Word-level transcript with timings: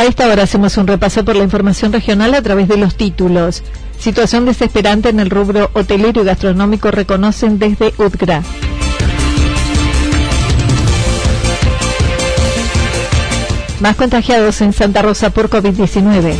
A 0.00 0.06
esta 0.06 0.28
hora 0.28 0.44
hacemos 0.44 0.78
un 0.78 0.86
repaso 0.86 1.26
por 1.26 1.36
la 1.36 1.44
información 1.44 1.92
regional 1.92 2.32
a 2.32 2.40
través 2.40 2.68
de 2.68 2.78
los 2.78 2.94
títulos. 2.94 3.62
Situación 3.98 4.46
desesperante 4.46 5.10
en 5.10 5.20
el 5.20 5.28
rubro 5.28 5.68
hotelero 5.74 6.22
y 6.22 6.24
gastronómico 6.24 6.90
reconocen 6.90 7.58
desde 7.58 7.92
UDGRA. 7.98 8.42
Más 13.80 13.96
contagiados 13.96 14.62
en 14.62 14.72
Santa 14.72 15.02
Rosa 15.02 15.28
por 15.28 15.50
COVID-19. 15.50 16.34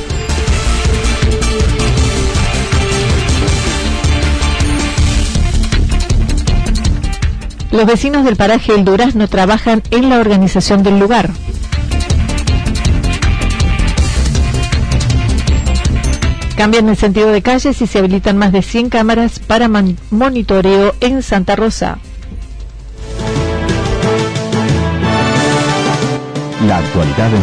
Los 7.72 7.84
vecinos 7.84 8.24
del 8.24 8.36
paraje 8.36 8.74
El 8.74 8.86
Durazno 8.86 9.28
trabajan 9.28 9.82
en 9.90 10.08
la 10.08 10.18
organización 10.18 10.82
del 10.82 10.98
lugar. 10.98 11.28
Cambian 16.60 16.90
el 16.90 16.96
sentido 16.98 17.32
de 17.32 17.40
calles 17.40 17.80
y 17.80 17.86
se 17.86 18.00
habilitan 18.00 18.36
más 18.36 18.52
de 18.52 18.60
100 18.60 18.90
cámaras 18.90 19.38
para 19.38 19.66
monitoreo 20.10 20.94
en 21.00 21.22
Santa 21.22 21.56
Rosa. 21.56 21.96
La 26.66 26.76
actualidad 26.76 27.34
en 27.34 27.42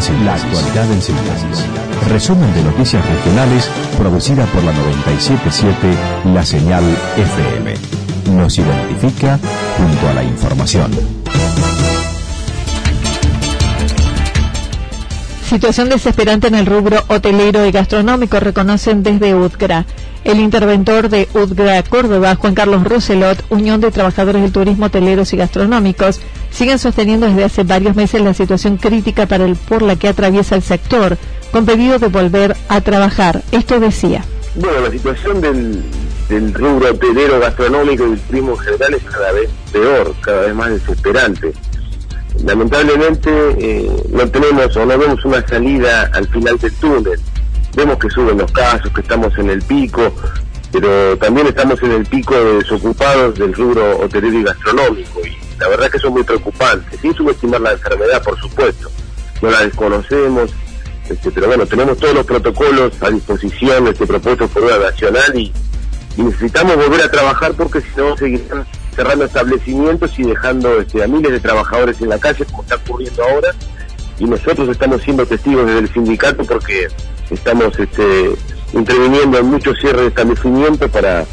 síntesis. 1.01 1.65
Resumen 2.11 2.53
de 2.53 2.61
noticias 2.61 3.03
regionales 3.09 3.67
producida 3.97 4.45
por 4.45 4.63
la 4.63 4.73
977 4.73 5.75
La 6.35 6.45
Señal 6.45 6.83
FM. 7.17 7.73
Nos 8.37 8.59
identifica 8.59 9.39
junto 9.79 10.09
a 10.09 10.13
la 10.13 10.23
información. 10.23 10.91
Situación 15.47 15.87
desesperante 15.87 16.47
en 16.47 16.55
el 16.55 16.65
rubro 16.65 17.05
hotelero 17.07 17.65
y 17.65 17.71
gastronómico, 17.71 18.37
reconocen 18.37 19.01
desde 19.01 19.33
UDGRA. 19.33 19.85
El 20.25 20.41
interventor 20.41 21.07
de 21.07 21.29
UDGRA 21.33 21.83
Córdoba, 21.83 22.35
Juan 22.35 22.53
Carlos 22.53 22.83
Roselot, 22.83 23.41
Unión 23.49 23.79
de 23.79 23.89
Trabajadores 23.89 24.41
del 24.41 24.51
Turismo 24.51 24.87
Hoteleros 24.87 25.31
y 25.31 25.37
Gastronómicos, 25.37 26.19
siguen 26.51 26.79
sosteniendo 26.79 27.27
desde 27.27 27.45
hace 27.45 27.63
varios 27.63 27.95
meses 27.95 28.19
la 28.19 28.33
situación 28.33 28.75
crítica 28.75 29.25
para 29.25 29.45
el, 29.45 29.55
por 29.55 29.83
la 29.83 29.95
que 29.95 30.09
atraviesa 30.09 30.55
el 30.55 30.63
sector, 30.63 31.17
con 31.53 31.65
pedido 31.65 31.97
de 31.97 32.07
volver 32.07 32.57
a 32.67 32.81
trabajar. 32.81 33.41
Esto 33.53 33.79
decía. 33.79 34.25
Bueno, 34.55 34.81
la 34.81 34.91
situación 34.91 35.39
del, 35.39 35.81
del 36.27 36.53
rubro 36.53 36.91
hotelero, 36.91 37.39
gastronómico 37.39 38.05
y 38.05 38.09
del 38.09 38.19
turismo 38.19 38.51
en 38.51 38.57
general 38.57 38.93
es 38.95 39.03
cada 39.05 39.31
vez 39.31 39.49
peor, 39.71 40.13
cada 40.21 40.41
vez 40.41 40.53
más 40.53 40.71
desesperante 40.71 41.53
lamentablemente 42.43 43.29
eh, 43.57 43.91
no 44.09 44.27
tenemos 44.29 44.75
o 44.75 44.85
no 44.85 44.97
vemos 44.97 45.23
una 45.25 45.45
salida 45.47 46.09
al 46.13 46.27
final 46.27 46.57
del 46.57 46.73
túnel. 46.75 47.19
Vemos 47.75 47.97
que 47.97 48.09
suben 48.09 48.37
los 48.37 48.51
casos, 48.51 48.91
que 48.91 49.01
estamos 49.01 49.37
en 49.37 49.49
el 49.49 49.61
pico, 49.61 50.13
pero 50.71 51.17
también 51.17 51.47
estamos 51.47 51.81
en 51.83 51.91
el 51.91 52.05
pico 52.05 52.33
de 52.33 52.55
desocupados 52.55 53.35
del 53.35 53.53
rubro 53.53 53.99
hotelero 53.99 54.39
y 54.39 54.43
gastronómico. 54.43 55.21
Y 55.25 55.37
la 55.59 55.67
verdad 55.67 55.89
que 55.89 55.97
eso 55.97 56.07
es 56.07 56.13
muy 56.13 56.23
preocupante, 56.23 56.97
sin 56.97 57.13
subestimar 57.13 57.61
la 57.61 57.73
enfermedad, 57.73 58.23
por 58.23 58.39
supuesto. 58.39 58.89
No 59.41 59.51
la 59.51 59.61
desconocemos, 59.61 60.51
este, 61.09 61.31
pero 61.31 61.47
bueno, 61.47 61.65
tenemos 61.65 61.97
todos 61.97 62.15
los 62.15 62.25
protocolos 62.25 62.91
a 63.01 63.09
disposición 63.09 63.87
este, 63.87 64.05
propuestos 64.05 64.49
por 64.51 64.63
una 64.63 64.77
nacional 64.77 65.31
y, 65.35 65.53
y 66.17 66.21
necesitamos 66.21 66.75
volver 66.75 67.01
a 67.01 67.11
trabajar 67.11 67.53
porque 67.53 67.81
si 67.81 67.87
no 67.95 68.17
seguirán 68.17 68.65
cerrando 68.97 69.25
establecimientos 69.25 70.17
y 70.17 70.23
dejando 70.23 70.81
este, 70.81 71.03
a 71.03 71.07
miles 71.07 71.31
de 71.31 71.39
trabajadores 71.39 72.01
en 72.01 72.09
la 72.09 72.17
calle, 72.17 72.43
como 72.45 72.63
está 72.63 72.75
ocurriendo 72.77 73.23
ahora, 73.23 73.53
y 74.17 74.25
nosotros 74.25 74.67
estamos 74.69 75.03
siendo 75.03 75.23
testigos 75.23 75.67
desde 75.67 75.79
el 75.79 75.93
sindicato 75.93 76.43
porque 76.43 76.87
estamos 77.29 77.77
este, 77.77 78.31
interviniendo 78.73 79.37
en 79.37 79.45
muchos 79.45 79.77
cierres 79.79 80.01
de 80.01 80.07
establecimientos 80.07 80.89
para, 80.89 81.25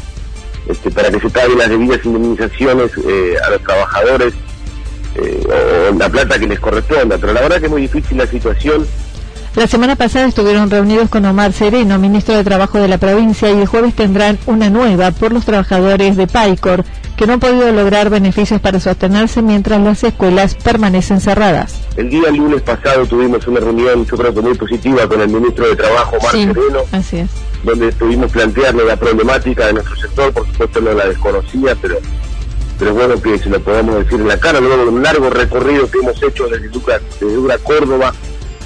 este, 0.67 0.91
para 0.91 1.09
que 1.09 1.19
se 1.19 1.29
paguen 1.31 1.57
las 1.57 1.69
debidas 1.69 2.05
indemnizaciones 2.05 2.91
eh, 3.03 3.35
a 3.43 3.49
los 3.49 3.61
trabajadores 3.63 4.33
eh, 5.15 5.89
o 5.91 5.97
la 5.97 6.07
plata 6.07 6.37
que 6.37 6.45
les 6.45 6.59
corresponda. 6.59 7.17
Pero 7.17 7.33
la 7.33 7.41
verdad 7.41 7.59
que 7.59 7.65
es 7.65 7.71
muy 7.71 7.81
difícil 7.81 8.19
la 8.19 8.27
situación 8.27 8.85
la 9.55 9.67
semana 9.67 9.95
pasada 9.95 10.27
estuvieron 10.27 10.69
reunidos 10.69 11.09
con 11.09 11.25
Omar 11.25 11.53
Sereno, 11.53 11.97
ministro 11.97 12.35
de 12.35 12.43
Trabajo 12.43 12.77
de 12.79 12.89
la 12.89 12.97
provincia, 12.97 13.49
y 13.49 13.61
el 13.61 13.67
jueves 13.67 13.95
tendrán 13.95 14.37
una 14.47 14.69
nueva 14.69 15.11
por 15.11 15.31
los 15.31 15.45
trabajadores 15.45 16.17
de 16.17 16.27
PAICOR, 16.27 16.83
que 17.15 17.25
no 17.25 17.33
han 17.33 17.39
podido 17.39 17.71
lograr 17.71 18.09
beneficios 18.09 18.59
para 18.59 18.81
sostenerse 18.81 19.41
mientras 19.41 19.79
las 19.79 20.03
escuelas 20.03 20.55
permanecen 20.55 21.21
cerradas. 21.21 21.79
El 21.95 22.09
día 22.09 22.29
lunes 22.31 22.61
pasado 22.63 23.05
tuvimos 23.05 23.47
una 23.47 23.61
reunión, 23.61 24.05
yo 24.05 24.17
creo 24.17 24.33
que 24.33 24.41
muy 24.41 24.55
positiva, 24.55 25.07
con 25.07 25.21
el 25.21 25.29
ministro 25.29 25.67
de 25.67 25.75
Trabajo, 25.77 26.17
Omar 26.17 26.31
Sereno, 26.31 26.79
así 26.91 27.17
es. 27.19 27.29
donde 27.63 27.87
estuvimos 27.87 28.31
planteando 28.31 28.83
la 28.83 28.97
problemática 28.97 29.67
de 29.67 29.73
nuestro 29.73 29.95
sector, 29.95 30.33
por 30.33 30.45
supuesto 30.47 30.81
no 30.81 30.93
la 30.93 31.07
desconocía, 31.07 31.75
pero 31.81 31.95
pero 32.77 32.93
bueno 32.93 33.21
que 33.21 33.37
se 33.37 33.49
lo 33.49 33.59
podamos 33.61 33.99
decir 33.99 34.19
en 34.19 34.27
la 34.27 34.37
cara, 34.37 34.59
luego 34.59 34.83
de 34.83 34.89
un 34.89 35.01
largo 35.01 35.29
recorrido 35.29 35.89
que 35.89 35.99
hemos 35.99 36.21
hecho 36.21 36.45
desde 36.47 36.67
Dura, 36.67 36.99
desde 36.99 37.33
Dura 37.33 37.57
Córdoba, 37.59 38.13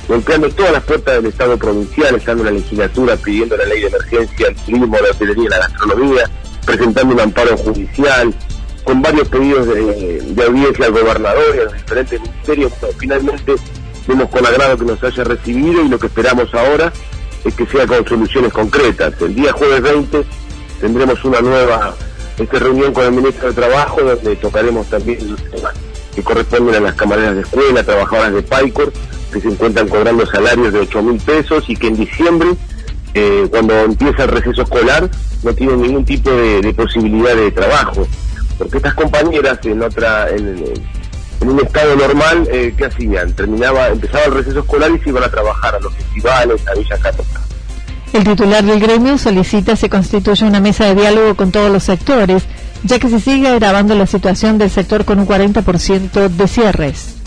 golpeando 0.10 0.50
todas 0.50 0.72
las 0.72 0.84
puertas 0.84 1.16
del 1.16 1.28
Estado 1.28 1.56
provincial, 1.56 2.16
estando 2.16 2.42
en 2.42 2.56
la 2.56 2.60
legislatura 2.60 3.16
pidiendo 3.16 3.56
la 3.56 3.66
ley 3.66 3.82
de 3.82 3.88
emergencia, 3.88 4.48
el 4.48 4.56
turismo, 4.56 4.98
la 4.98 5.12
hotelería 5.12 5.50
la 5.50 5.60
gastronomía, 5.60 6.30
presentando 6.66 7.14
un 7.14 7.22
amparo 7.22 7.56
judicial, 7.58 8.34
con 8.84 9.04
varios 9.04 9.28
pedidos 9.28 9.68
de, 9.68 10.44
audiencia 10.44 10.88
al 10.88 10.94
gobernador 10.94 11.56
y 11.56 11.60
a 11.60 11.64
los 11.66 11.74
diferentes 11.74 12.20
ministerios. 12.22 12.74
finalmente 12.98 13.56
vemos 14.08 14.30
con 14.30 14.46
agrado 14.48 14.80
que 14.80 14.86
nos 14.86 15.04
haya 15.04 15.24
recibido 15.24 15.84
y 15.84 15.90
lo 15.90 16.00
que 16.00 16.08
esperamos 16.08 16.52
ahora 16.56 16.92
es 17.46 17.54
que 17.54 17.68
sea 17.68 17.86
con 17.86 18.08
soluciones 18.08 18.52
concretas. 18.52 19.14
El 19.22 19.36
día 19.36 19.54
jueves 19.54 19.82
20 19.84 20.26
tendremos 20.82 21.24
una 21.24 21.40
nueva 21.42 21.94
este, 22.36 22.58
reunión 22.58 22.94
con 22.94 23.06
el 23.06 23.12
ministro 23.12 23.50
de 23.50 23.54
Trabajo 23.54 24.02
donde 24.02 24.36
tocaremos 24.38 24.88
también 24.90 25.30
los 25.30 25.44
temas 25.52 25.74
que 26.16 26.24
corresponden 26.24 26.76
a 26.76 26.80
las 26.80 26.96
camareras 26.96 27.36
de 27.36 27.42
escuela, 27.42 27.84
trabajadoras 27.84 28.34
de 28.34 28.42
PAICOR, 28.42 28.92
que 29.32 29.40
se 29.40 29.48
encuentran 29.48 29.88
cobrando 29.88 30.26
salarios 30.26 30.74
de 30.74 30.80
8 30.80 31.02
mil 31.04 31.22
pesos 31.22 31.64
y 31.68 31.76
que 31.76 31.88
en 31.88 31.96
diciembre, 31.96 32.50
eh, 33.14 33.48
cuando 33.50 33.74
empieza 33.80 34.24
el 34.24 34.30
receso 34.30 34.64
escolar, 34.64 35.10
no 35.44 35.54
tienen 35.54 35.82
ningún 35.82 36.06
tipo 36.06 36.30
de, 36.30 36.74
posibilidad 36.74 37.36
de 37.36 37.52
trabajo. 37.52 38.08
Porque 38.58 38.78
estas 38.78 38.94
compañeras 38.94 39.60
en 39.64 39.82
otra 39.82 40.30
en, 40.30 40.64
un 41.42 41.60
estado 41.62 41.96
normal, 41.96 42.48
eh, 42.52 42.74
¿qué 42.78 42.86
hacían? 42.86 43.32
Terminaba, 43.34 43.88
empezaba 43.88 44.26
el 44.26 44.34
receso 44.34 44.60
escolar 44.60 44.92
y 44.92 45.00
se 45.00 45.10
iban 45.10 45.24
a 45.24 45.30
trabajar 45.30 45.76
a 45.76 45.80
los 45.80 45.94
festivales, 45.96 46.62
a 46.68 46.78
Villa 46.78 46.98
Carlos. 46.98 47.26
El 48.12 48.24
titular 48.24 48.64
del 48.64 48.80
gremio 48.80 49.18
solicita 49.18 49.76
se 49.76 49.90
constituya 49.90 50.48
una 50.48 50.60
mesa 50.60 50.86
de 50.86 50.96
diálogo 50.96 51.36
con 51.36 51.52
todos 51.52 51.72
los 51.72 51.84
sectores, 51.84 52.44
ya 52.84 52.98
que 53.00 53.08
se 53.08 53.20
sigue 53.20 53.48
agravando 53.48 53.94
la 53.96 54.08
situación 54.08 54.58
del 54.58 54.72
sector 54.72 55.06
con 55.06 55.20
un 55.20 55.28
40% 55.28 56.28
de 56.28 56.48
cierres. 56.48 57.19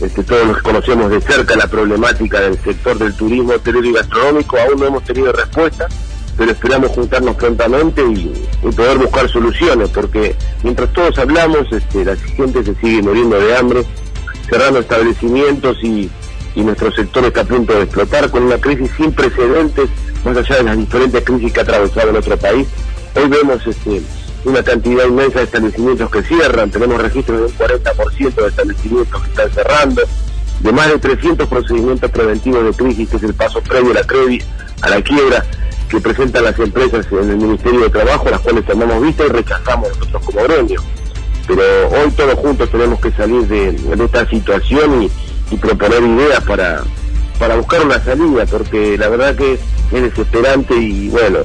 Este, 0.00 0.22
todos 0.22 0.46
los 0.46 0.62
conocemos 0.62 1.10
de 1.10 1.20
cerca 1.20 1.56
la 1.56 1.66
problemática 1.66 2.40
del 2.40 2.58
sector 2.62 2.98
del 2.98 3.14
turismo 3.14 3.54
hotelero 3.54 3.86
y 3.86 3.92
gastronómico, 3.92 4.58
aún 4.58 4.80
no 4.80 4.86
hemos 4.86 5.04
tenido 5.04 5.32
respuesta, 5.32 5.86
pero 6.36 6.52
esperamos 6.52 6.90
juntarnos 6.90 7.34
prontamente 7.36 8.02
y, 8.02 8.46
poder 8.76 8.98
buscar 8.98 9.28
soluciones, 9.30 9.88
porque 9.90 10.36
mientras 10.62 10.92
todos 10.92 11.18
hablamos, 11.18 11.72
este, 11.72 12.04
la 12.04 12.16
gente 12.16 12.62
se 12.62 12.74
sigue 12.74 13.00
muriendo 13.00 13.40
de 13.40 13.56
hambre 13.56 13.84
cerrando 14.48 14.80
establecimientos 14.80 15.78
y, 15.82 16.10
y 16.54 16.60
nuestro 16.62 16.92
sector 16.92 17.24
está 17.24 17.40
a 17.40 17.44
punto 17.44 17.72
de 17.74 17.82
explotar 17.82 18.30
con 18.30 18.44
una 18.44 18.58
crisis 18.58 18.90
sin 18.96 19.12
precedentes, 19.12 19.88
más 20.24 20.36
allá 20.36 20.56
de 20.56 20.62
las 20.64 20.78
diferentes 20.78 21.24
crisis 21.24 21.52
que 21.52 21.60
ha 21.60 21.62
atravesado 21.62 22.12
nuestro 22.12 22.36
país. 22.36 22.68
Hoy 23.14 23.28
vemos 23.28 23.66
este, 23.66 24.02
una 24.46 24.62
cantidad 24.62 25.06
inmensa 25.06 25.40
de 25.40 25.44
establecimientos 25.44 26.10
que 26.10 26.22
cierran, 26.22 26.70
tenemos 26.70 27.02
registros 27.02 27.38
de 27.38 27.46
un 27.46 27.52
40% 27.52 28.34
de 28.34 28.48
establecimientos 28.48 29.22
que 29.22 29.30
están 29.30 29.50
cerrando, 29.50 30.02
de 30.60 30.72
más 30.72 30.88
de 30.88 30.98
300 30.98 31.48
procedimientos 31.48 32.10
preventivos 32.10 32.64
de 32.64 32.72
crisis, 32.72 33.08
que 33.08 33.16
es 33.16 33.22
el 33.24 33.34
paso 33.34 33.60
previo 33.60 33.90
a 33.90 33.94
la 33.94 34.04
CREDI, 34.04 34.42
a 34.82 34.88
la 34.90 35.02
quiebra, 35.02 35.44
que 35.88 36.00
presentan 36.00 36.44
las 36.44 36.58
empresas 36.58 37.06
en 37.10 37.30
el 37.30 37.36
Ministerio 37.36 37.80
de 37.80 37.90
Trabajo, 37.90 38.30
las 38.30 38.40
cuales 38.40 38.64
tomamos 38.64 39.02
vista 39.02 39.24
y 39.24 39.28
rechazamos 39.28 39.88
nosotros 39.88 40.24
como 40.24 40.42
gremio. 40.44 40.82
Pero 41.48 41.62
hoy 41.90 42.10
todos 42.12 42.34
juntos 42.34 42.70
tenemos 42.70 43.00
que 43.00 43.10
salir 43.12 43.46
de, 43.48 44.04
esta 44.04 44.28
situación 44.28 45.02
y, 45.02 45.10
proponer 45.56 46.02
ideas 46.02 46.42
para, 46.44 46.82
para 47.38 47.56
buscar 47.56 47.84
una 47.84 48.00
salida, 48.00 48.46
porque 48.46 48.96
la 48.98 49.08
verdad 49.08 49.34
que 49.36 49.54
es 49.54 49.60
desesperante 50.02 50.74
y 50.74 51.08
bueno, 51.08 51.38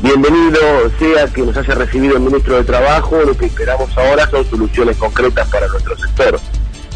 bienvenido 0.00 0.60
sea 0.98 1.26
que 1.26 1.42
nos 1.42 1.56
haya 1.56 1.74
recibido 1.74 2.16
el 2.16 2.22
ministro 2.22 2.56
de 2.56 2.64
Trabajo, 2.64 3.16
lo 3.24 3.36
que 3.36 3.46
esperamos 3.46 3.90
ahora 3.96 4.28
son 4.30 4.44
soluciones 4.48 4.96
concretas 4.96 5.48
para 5.48 5.66
nuestro 5.68 5.96
sector. 5.96 6.40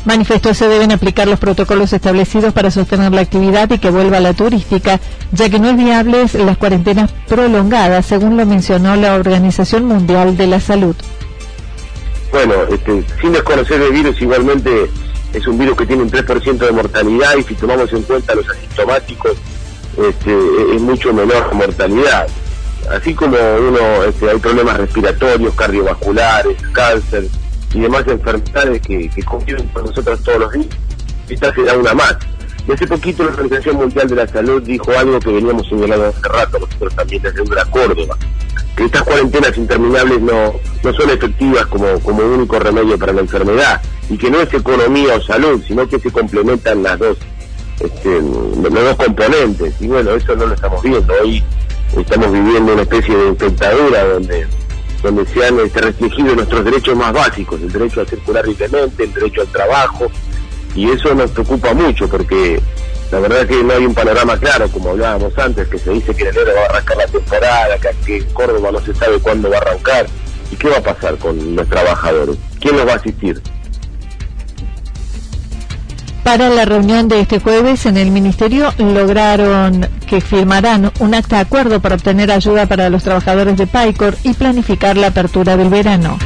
Manifestó 0.05 0.53
se 0.53 0.67
deben 0.67 0.91
aplicar 0.91 1.29
los 1.29 1.39
protocolos 1.39 1.93
establecidos 1.93 2.53
para 2.53 2.73
sostener 2.73 3.13
la 3.13 3.21
actividad 3.21 3.71
y 3.71 3.79
que 3.79 3.91
vuelva 3.91 4.19
la 4.19 4.35
turística, 4.35 5.01
ya 5.31 5.49
que 5.49 5.61
no 5.61 5.71
es 5.71 5.77
viable 5.77 6.27
las 6.45 6.59
cuarentenas 6.59 7.13
prolongadas, 7.29 8.07
según 8.07 8.37
lo 8.37 8.45
mencionó 8.45 8.97
la 8.97 9.15
Organización 9.15 9.85
Mundial 9.85 10.37
de 10.37 10.47
la 10.49 10.59
Salud. 10.59 10.97
Bueno, 12.33 12.55
este, 12.71 13.05
sin 13.21 13.33
desconocer 13.33 13.81
el 13.81 13.93
virus, 13.93 14.21
igualmente 14.21 14.91
es 15.33 15.47
un 15.47 15.59
virus 15.59 15.77
que 15.77 15.87
tiene 15.87 16.03
un 16.03 16.11
3% 16.11 16.59
de 16.59 16.73
mortalidad 16.73 17.37
y 17.37 17.45
si 17.45 17.55
tomamos 17.55 17.93
en 17.93 18.03
cuenta 18.03 18.35
los 18.35 18.49
asintomáticos, 18.49 19.33
este, 19.97 20.37
es 20.75 20.81
mucho 20.81 21.13
menor 21.13 21.55
mortalidad. 21.55 22.27
Así 22.91 23.15
como 23.15 23.37
uno, 23.37 24.05
este, 24.05 24.31
hay 24.31 24.39
problemas 24.39 24.77
respiratorios, 24.77 25.55
cardiovasculares, 25.55 26.57
cáncer, 26.73 27.25
y 27.75 27.81
demás 27.81 28.05
enfermedades 28.07 28.83
que, 28.83 29.09
que 29.09 29.23
conviven 29.23 29.67
con 29.69 29.87
nosotros 29.87 30.23
todos 30.23 30.41
los 30.41 30.53
días, 30.53 30.67
esta 31.29 31.55
será 31.55 31.75
una 31.75 31.95
más. 31.95 32.17
Y 32.69 32.73
hace 32.73 32.87
poquito 32.87 33.25
la 33.25 33.31
Organización 33.31 33.77
Mundial 33.77 34.09
de 34.09 34.17
la 34.17 34.27
Salud 34.29 34.63
dijo 34.63 34.93
algo 34.97 35.19
que 35.19 35.33
veníamos 35.33 35.69
señalando 35.69 36.07
hace 36.07 36.29
rato, 36.29 36.59
nosotros 36.59 36.95
también 36.95 37.23
desde 37.23 37.43
Udra 37.43 37.65
Córdoba, 37.65 38.17
que 38.77 38.85
estas 38.85 39.03
cuarentenas 39.03 39.57
interminables 39.57 40.21
no, 40.21 40.55
no 40.85 40.93
son 40.93 41.11
efectivas 41.11 41.67
como, 41.67 41.99
como 42.01 42.23
único 42.23 42.59
remedio 42.59 42.99
para 42.99 43.13
la 43.13 43.23
enfermedad, 43.23 43.81
y 44.09 44.17
que 44.17 44.31
no 44.31 44.41
es 44.41 44.53
economía 44.53 45.17
o 45.17 45.23
salud, 45.23 45.61
sino 45.67 45.89
que 45.89 45.99
se 45.99 46.11
complementan 46.13 46.83
las 46.83 46.99
dos, 46.99 47.17
este, 47.81 48.21
los 48.21 48.73
dos 48.73 48.97
componentes. 48.97 49.75
Y 49.81 49.89
bueno, 49.89 50.13
eso 50.13 50.37
no 50.37 50.47
lo 50.47 50.55
estamos 50.55 50.83
viendo. 50.83 51.13
Hoy 51.23 51.43
estamos 51.97 52.33
viviendo 52.33 52.73
una 52.73 52.83
especie 52.83 53.17
de 53.17 53.33
dictadura 53.33 54.05
donde 54.05 54.47
donde 55.03 55.27
se 55.27 55.45
han 55.45 55.59
este, 55.59 55.81
restringido 55.81 56.35
nuestros 56.37 56.65
derechos 56.65 56.97
más 56.97 57.13
básicos, 57.13 57.61
el 57.61 57.73
derecho 57.73 58.03
a 58.03 58.07
circular 58.07 58.47
libremente, 58.47 59.05
el 59.05 59.13
derecho 59.13 59.41
al 59.41 59.49
trabajo, 59.49 60.07
y 60.75 60.91
eso 60.91 61.15
nos 61.15 61.31
preocupa 61.33 61.75
mucho 61.75 62.09
porque 62.09 62.61
la 63.11 63.19
verdad 63.21 63.47
que 63.47 63.63
no 63.63 63.75
hay 63.75 63.85
un 63.85 63.95
panorama 63.95 64.39
claro, 64.39 64.69
como 64.69 64.91
hablábamos 64.91 65.37
antes, 65.39 65.69
que 65.69 65.79
se 65.79 65.91
dice 65.91 66.15
que 66.15 66.23
en 66.23 66.29
enero 66.29 66.53
va 66.57 66.63
a 66.63 66.65
arrancar 66.67 66.97
la 66.97 67.07
temporada, 67.07 67.79
que, 68.07 68.17
en 68.17 68.25
Córdoba 68.33 68.73
no 68.73 68.81
se 68.81 68.95
sabe 68.95 69.19
cuándo 69.19 69.51
va 69.51 69.59
a 69.59 69.61
arrancar, 69.61 70.07
y 70.51 70.57
qué 70.57 70.69
va 70.69 70.79
a 70.79 70.83
pasar 70.83 71.19
con 71.19 71.57
los 71.57 71.69
trabajadores, 71.69 72.37
quién 72.61 72.77
los 72.77 72.87
va 72.87 72.93
a 72.93 72.97
asistir. 72.97 73.43
Para 76.33 76.49
la 76.49 76.65
reunión 76.65 77.09
de 77.09 77.21
este 77.21 77.41
jueves 77.41 77.85
en 77.85 77.99
el 77.99 78.11
Ministerio 78.11 78.73
lograron 78.79 79.87
que 80.07 80.23
firmarán 80.23 80.91
un 80.99 81.15
acta 81.15 81.37
de 81.37 81.43
acuerdo 81.43 81.81
para 81.81 81.97
obtener 81.97 82.33
ayuda 82.33 82.65
para 82.65 82.89
los 82.89 83.03
trabajadores 83.03 83.55
de 83.59 83.67
PAICOR 83.67 84.17
y 84.23 84.33
planificar 84.33 84.97
la 84.97 85.09
apertura 85.09 85.59
del 85.59 85.69
verano. 85.69 86.17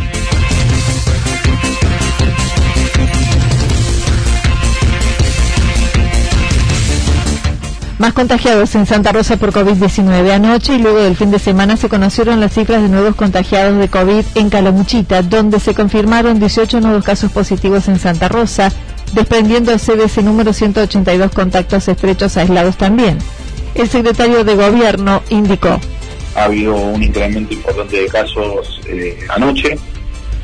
Más 7.99 8.13
contagiados 8.13 8.77
en 8.77 8.87
Santa 8.87 9.11
Rosa 9.11 9.39
por 9.39 9.53
COVID-19 9.53 10.31
anoche 10.31 10.77
y 10.77 10.79
luego 10.79 10.99
del 10.99 11.17
fin 11.17 11.33
de 11.33 11.41
semana 11.41 11.77
se 11.77 11.89
conocieron 11.89 12.39
las 12.39 12.53
cifras 12.53 12.81
de 12.81 12.89
nuevos 12.89 13.17
contagiados 13.17 13.77
de 13.79 13.89
COVID 13.89 14.25
en 14.37 14.51
Calamuchita, 14.51 15.23
donde 15.23 15.59
se 15.59 15.75
confirmaron 15.75 16.39
18 16.39 16.81
nuevos 16.81 17.03
casos 17.03 17.33
positivos 17.33 17.89
en 17.89 17.99
Santa 17.99 18.29
Rosa, 18.29 18.71
desprendiéndose 19.13 19.97
de 19.97 20.05
ese 20.05 20.23
número 20.23 20.53
182 20.53 21.31
contactos 21.33 21.89
estrechos 21.89 22.37
aislados 22.37 22.77
también. 22.77 23.19
El 23.75 23.89
secretario 23.89 24.45
de 24.45 24.55
Gobierno 24.55 25.23
indicó. 25.31 25.79
Ha 26.35 26.45
habido 26.45 26.75
un 26.75 27.03
incremento 27.03 27.55
importante 27.55 28.01
de 28.03 28.07
casos 28.07 28.81
eh, 28.89 29.19
anoche, 29.29 29.79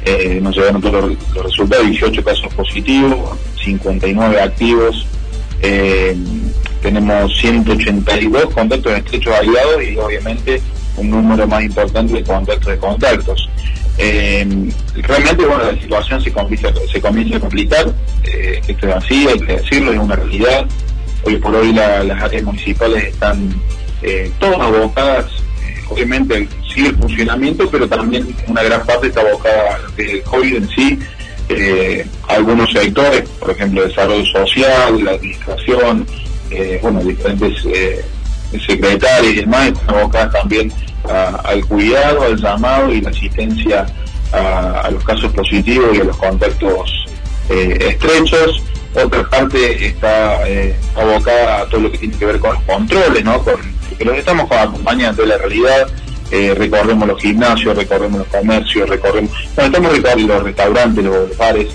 eh, 0.04 0.40
nos 0.42 0.56
llegaron 0.56 0.80
todos 0.80 1.16
los, 1.34 1.44
resultados, 1.44 1.86
18 1.86 2.24
casos 2.24 2.54
positivos, 2.54 3.38
59 3.62 4.40
activos, 4.40 5.06
eh, 5.60 6.16
tenemos 6.82 7.36
182 7.38 8.52
contactos 8.52 8.92
estrechos 8.92 9.32
aislados 9.34 9.82
y 9.84 9.96
obviamente 9.96 10.60
un 10.96 11.10
número 11.10 11.46
más 11.46 11.62
importante 11.62 12.14
de 12.14 12.24
contactos 12.24 12.66
de 12.66 12.78
contactos. 12.78 13.48
Eh, 14.04 14.44
realmente, 14.96 15.46
bueno, 15.46 15.70
la 15.70 15.80
situación 15.80 16.20
se 16.20 16.32
comienza, 16.32 16.68
se 16.92 17.00
comienza 17.00 17.36
a 17.36 17.40
complicar, 17.40 17.86
eh, 18.24 18.60
esto 18.66 18.88
es 18.88 18.96
así, 18.96 19.28
hay 19.28 19.38
que 19.38 19.56
decirlo, 19.58 19.92
es 19.92 19.98
una 19.98 20.16
realidad. 20.16 20.66
Hoy 21.22 21.36
por 21.36 21.54
hoy 21.54 21.72
las 21.72 22.20
áreas 22.20 22.42
municipales 22.42 23.04
están 23.04 23.54
eh, 24.02 24.28
todas 24.40 24.58
abocadas, 24.58 25.26
eh, 25.64 25.80
obviamente 25.88 26.48
sigue 26.74 26.88
el 26.88 26.96
funcionamiento, 26.96 27.70
pero 27.70 27.88
también 27.88 28.26
una 28.48 28.64
gran 28.64 28.84
parte 28.84 29.06
está 29.06 29.20
abocada 29.20 29.78
del 29.96 30.20
COVID 30.22 30.56
en 30.56 30.68
sí, 30.70 30.98
algunos 32.28 32.72
sectores, 32.72 33.28
por 33.38 33.50
ejemplo, 33.50 33.86
desarrollo 33.86 34.24
social, 34.26 35.04
la 35.04 35.12
administración, 35.12 36.06
bueno, 36.80 37.00
diferentes 37.04 37.62
secretarios 38.66 39.32
y 39.32 39.36
demás, 39.36 39.68
están 39.68 39.94
abocadas 39.94 40.32
también 40.32 40.72
al 41.08 41.64
cuidado, 41.66 42.22
al 42.22 42.36
llamado 42.36 42.92
y 42.92 43.00
la 43.00 43.10
asistencia 43.10 43.86
a, 44.32 44.90
los 44.90 45.04
casos 45.04 45.32
positivos 45.32 45.96
y 45.96 46.00
a 46.00 46.04
los 46.04 46.16
contactos 46.16 47.06
eh, 47.48 47.76
estrechos. 47.90 48.62
Otra 48.94 49.28
parte 49.28 49.86
está 49.86 50.46
eh, 50.46 50.76
abocada 50.94 51.62
a 51.62 51.66
todo 51.66 51.82
lo 51.82 51.92
que 51.92 51.98
tiene 51.98 52.16
que 52.16 52.26
ver 52.26 52.38
con 52.38 52.54
los 52.54 52.62
controles, 52.64 53.24
¿no? 53.24 53.42
Con, 53.42 53.54
los 54.00 54.16
estamos 54.16 54.50
acompañando 54.50 55.22
de 55.22 55.28
la 55.28 55.38
realidad. 55.38 55.86
Eh, 56.30 56.54
recorremos 56.56 57.06
los 57.06 57.20
gimnasios, 57.20 57.76
recorremos 57.76 58.20
los 58.20 58.28
comercios, 58.28 58.88
recorremos, 58.88 59.30
bueno, 59.54 59.66
estamos 59.66 59.92
recorriendo 59.92 60.34
los 60.34 60.42
restaurantes, 60.44 61.04
los 61.04 61.36
bares, 61.36 61.68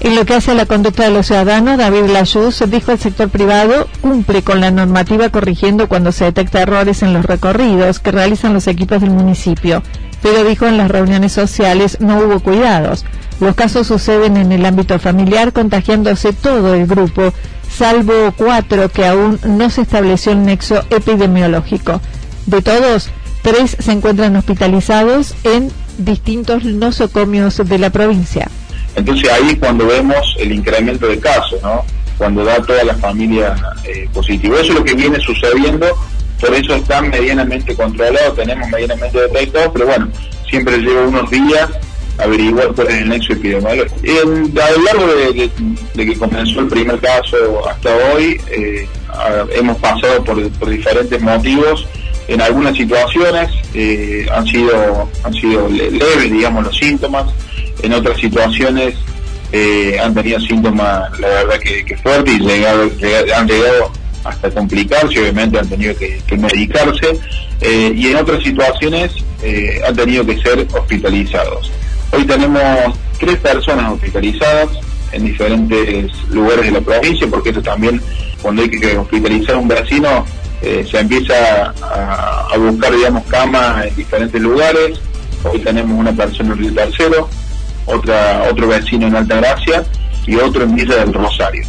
en 0.00 0.14
lo 0.14 0.24
que 0.24 0.34
hace 0.34 0.52
a 0.52 0.54
la 0.54 0.66
conducta 0.66 1.04
de 1.04 1.10
los 1.10 1.26
ciudadanos, 1.26 1.76
David 1.76 2.10
Lajus 2.10 2.62
dijo 2.70 2.92
el 2.92 2.98
sector 3.00 3.28
privado 3.28 3.88
cumple 4.00 4.42
con 4.42 4.60
la 4.60 4.70
normativa 4.70 5.28
corrigiendo 5.30 5.88
cuando 5.88 6.12
se 6.12 6.26
detecta 6.26 6.62
errores 6.62 7.02
en 7.02 7.12
los 7.12 7.24
recorridos 7.24 7.98
que 7.98 8.12
realizan 8.12 8.54
los 8.54 8.68
equipos 8.68 9.00
del 9.00 9.10
municipio, 9.10 9.82
pero 10.22 10.44
dijo 10.44 10.66
en 10.66 10.76
las 10.76 10.88
reuniones 10.88 11.32
sociales 11.32 11.98
no 12.00 12.20
hubo 12.20 12.38
cuidados. 12.38 13.04
Los 13.40 13.56
casos 13.56 13.88
suceden 13.88 14.36
en 14.36 14.52
el 14.52 14.64
ámbito 14.66 14.98
familiar 15.00 15.52
contagiándose 15.52 16.32
todo 16.32 16.74
el 16.74 16.86
grupo, 16.86 17.32
salvo 17.68 18.32
cuatro 18.36 18.88
que 18.90 19.04
aún 19.04 19.40
no 19.46 19.68
se 19.68 19.82
estableció 19.82 20.30
el 20.30 20.44
nexo 20.44 20.84
epidemiológico. 20.90 22.00
De 22.46 22.62
todos, 22.62 23.10
tres 23.42 23.76
se 23.80 23.92
encuentran 23.92 24.36
hospitalizados 24.36 25.34
en 25.42 25.72
distintos 25.98 26.64
nosocomios 26.64 27.56
de 27.56 27.78
la 27.78 27.90
provincia. 27.90 28.48
Entonces 28.98 29.30
ahí 29.30 29.54
cuando 29.56 29.86
vemos 29.86 30.36
el 30.38 30.52
incremento 30.52 31.06
de 31.06 31.18
casos, 31.20 31.62
¿no? 31.62 31.84
Cuando 32.16 32.44
da 32.44 32.60
toda 32.62 32.82
la 32.82 32.94
familia 32.94 33.54
eh, 33.84 34.08
positivo. 34.12 34.56
Eso 34.56 34.72
es 34.72 34.78
lo 34.78 34.84
que 34.84 34.94
viene 34.94 35.20
sucediendo, 35.20 35.86
por 36.40 36.52
eso 36.52 36.74
están 36.74 37.08
medianamente 37.08 37.74
controlados, 37.76 38.36
tenemos 38.36 38.68
medianamente 38.68 39.20
detectados, 39.20 39.70
pero 39.72 39.86
bueno, 39.86 40.08
siempre 40.50 40.78
lleva 40.78 41.02
unos 41.02 41.30
días 41.30 41.68
averiguar 42.18 42.72
cuál 42.74 42.88
es 42.88 42.94
el 42.94 43.08
nexo 43.08 43.32
epidemiológico. 43.34 43.94
a 44.00 44.70
lo 44.72 44.82
largo 44.82 45.06
de, 45.06 45.50
que 45.94 46.18
comenzó 46.18 46.60
el 46.60 46.66
primer 46.66 46.98
caso 46.98 47.68
hasta 47.68 47.90
hoy, 48.12 48.40
eh, 48.50 48.88
hemos 49.54 49.76
pasado 49.78 50.24
por, 50.24 50.68
diferentes 50.68 51.20
motivos. 51.20 51.86
En 52.26 52.42
algunas 52.42 52.76
situaciones 52.76 53.50
eh, 53.72 54.26
han 54.30 54.46
sido 54.46 55.08
han 55.22 55.32
sido 55.32 55.66
leves, 55.68 56.30
digamos, 56.30 56.66
los 56.66 56.76
síntomas 56.76 57.24
en 57.82 57.92
otras 57.92 58.18
situaciones 58.18 58.94
eh, 59.50 59.98
han 59.98 60.14
tenido 60.14 60.38
síntomas, 60.40 61.18
la 61.18 61.28
verdad 61.28 61.58
que, 61.60 61.96
fuertes 61.96 62.38
y 62.38 62.64
han 63.32 63.46
llegado 63.46 63.90
hasta 64.24 64.50
complicarse, 64.50 65.20
obviamente 65.20 65.58
han 65.58 65.68
tenido 65.68 65.94
que, 65.96 66.20
medicarse 66.36 67.18
eh, 67.62 67.92
y 67.94 68.08
en 68.08 68.16
otras 68.16 68.42
situaciones 68.42 69.12
eh, 69.42 69.80
han 69.86 69.96
tenido 69.96 70.26
que 70.26 70.38
ser 70.40 70.66
hospitalizados. 70.70 71.70
Hoy 72.12 72.24
tenemos 72.26 72.98
tres 73.18 73.36
personas 73.36 73.92
hospitalizadas, 73.92 74.68
en 75.12 75.24
diferentes 75.24 76.12
lugares 76.28 76.66
de 76.66 76.70
la 76.72 76.80
provincia, 76.82 77.26
porque 77.30 77.48
esto 77.48 77.62
también, 77.62 77.98
cuando 78.42 78.60
hay 78.60 78.68
que 78.68 78.98
hospitalizar 78.98 79.54
a 79.54 79.58
un 79.58 79.68
vecino, 79.68 80.26
se 80.60 80.98
empieza 80.98 81.72
a, 81.80 82.54
buscar, 82.58 82.94
digamos, 82.94 83.24
camas 83.24 83.86
en 83.86 83.96
diferentes 83.96 84.38
lugares. 84.38 85.00
Hoy 85.44 85.60
tenemos 85.60 85.98
una 85.98 86.12
persona 86.12 86.52
en 86.52 86.64
el 86.64 86.74
Tercero, 86.74 87.30
otra, 87.88 88.44
otro 88.50 88.68
vecino 88.68 89.06
en 89.06 89.16
Alta 89.16 89.36
Gracia 89.36 89.84
y 90.26 90.36
otro 90.36 90.62
en 90.62 90.74
Villa 90.74 90.96
del 90.96 91.12
Rosario. 91.12 91.62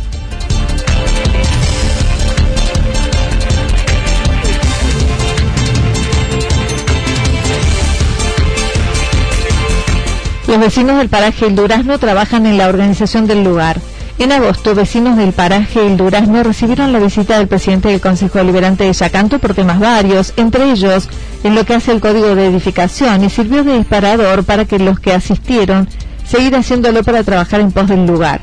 Los 10.47 10.59
vecinos 10.59 10.97
del 10.97 11.09
paraje 11.09 11.45
El 11.45 11.55
Durazno 11.55 11.99
trabajan 11.99 12.47
en 12.47 12.57
la 12.57 12.67
organización 12.67 13.27
del 13.27 13.43
lugar. 13.43 13.79
En 14.17 14.31
agosto, 14.31 14.73
vecinos 14.73 15.15
del 15.15 15.31
paraje 15.31 15.85
El 15.85 15.95
Durazno 15.95 16.41
recibieron 16.41 16.91
la 16.91 16.97
visita 16.97 17.37
del 17.37 17.47
presidente 17.47 17.89
del 17.89 18.01
Consejo 18.01 18.39
Deliberante 18.39 18.83
de 18.83 18.93
Yacanto 18.93 19.37
por 19.37 19.53
temas 19.53 19.79
varios, 19.79 20.33
entre 20.37 20.71
ellos 20.71 21.07
en 21.43 21.53
lo 21.53 21.65
que 21.65 21.75
hace 21.75 21.91
el 21.91 22.01
código 22.01 22.33
de 22.33 22.47
edificación 22.47 23.23
y 23.23 23.29
sirvió 23.29 23.63
de 23.63 23.77
disparador 23.77 24.43
para 24.43 24.65
que 24.65 24.79
los 24.79 24.99
que 24.99 25.13
asistieron 25.13 25.87
seguir 26.29 26.55
haciéndolo 26.55 27.03
para 27.03 27.23
trabajar 27.23 27.59
en 27.59 27.71
pos 27.71 27.87
del 27.87 28.05
lugar. 28.05 28.41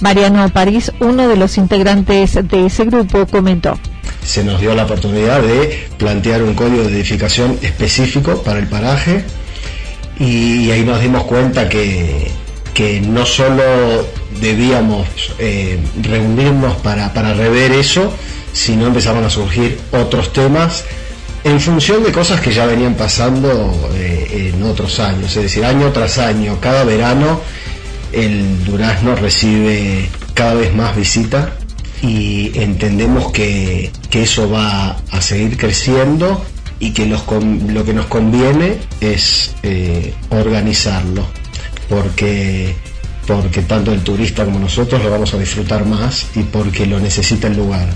Mariano 0.00 0.48
París, 0.50 0.92
uno 1.00 1.28
de 1.28 1.36
los 1.36 1.58
integrantes 1.58 2.34
de 2.34 2.66
ese 2.66 2.84
grupo, 2.84 3.26
comentó. 3.26 3.78
Se 4.24 4.44
nos 4.44 4.60
dio 4.60 4.74
la 4.74 4.84
oportunidad 4.84 5.42
de 5.42 5.88
plantear 5.96 6.42
un 6.42 6.54
código 6.54 6.84
de 6.84 6.94
edificación 6.94 7.58
específico 7.62 8.42
para 8.42 8.58
el 8.58 8.66
paraje 8.66 9.24
y 10.18 10.70
ahí 10.70 10.84
nos 10.84 11.00
dimos 11.00 11.24
cuenta 11.24 11.68
que, 11.68 12.32
no 13.08 13.26
solo 13.26 13.62
debíamos 14.40 15.08
eh, 15.38 15.78
reunirnos 16.00 16.76
para, 16.76 17.08
rever 17.34 17.72
eso, 17.72 18.12
sino 18.52 18.86
empezaron 18.86 19.24
a 19.24 19.30
surgir 19.30 19.80
otros 19.92 20.32
temas 20.32 20.84
en 21.48 21.60
función 21.60 22.02
de 22.04 22.12
cosas 22.12 22.40
que 22.40 22.52
ya 22.52 22.66
venían 22.66 22.94
pasando 22.94 23.90
eh, 23.94 24.52
en 24.54 24.62
otros 24.62 25.00
años, 25.00 25.34
es 25.36 25.44
decir, 25.44 25.64
año 25.64 25.90
tras 25.92 26.18
año, 26.18 26.58
cada 26.60 26.84
verano 26.84 27.40
el 28.12 28.64
durazno 28.64 29.14
recibe 29.16 30.08
cada 30.34 30.54
vez 30.54 30.74
más 30.74 30.94
visita 30.96 31.54
y 32.02 32.52
entendemos 32.54 33.32
que, 33.32 33.90
que 34.10 34.22
eso 34.22 34.50
va 34.50 34.98
a 35.10 35.20
seguir 35.20 35.56
creciendo 35.56 36.44
y 36.80 36.92
que 36.92 37.06
lo 37.06 37.84
que 37.84 37.92
nos 37.92 38.06
conviene 38.06 38.76
es 39.00 39.54
eh, 39.62 40.14
organizarlo, 40.30 41.26
porque, 41.88 42.74
porque 43.26 43.62
tanto 43.62 43.92
el 43.92 44.02
turista 44.02 44.44
como 44.44 44.60
nosotros 44.60 45.02
lo 45.02 45.10
vamos 45.10 45.34
a 45.34 45.38
disfrutar 45.38 45.84
más 45.86 46.26
y 46.34 46.42
porque 46.44 46.86
lo 46.86 47.00
necesita 47.00 47.48
el 47.48 47.56
lugar. 47.56 47.88